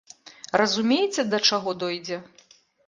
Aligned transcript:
Разумееце 0.61 1.27
да 1.35 1.43
чаго 1.51 1.79
дойдзе?! 1.87 2.21